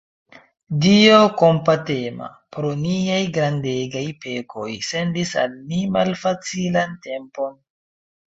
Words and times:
Dio 0.83 1.17
kompatema, 1.41 2.29
pro 2.55 2.71
niaj 2.85 3.19
grandegaj 3.35 4.03
pekoj, 4.25 4.67
sendis 4.89 5.35
al 5.43 5.53
ni 5.67 5.83
malfacilan 5.99 6.97
tempon. 7.07 7.55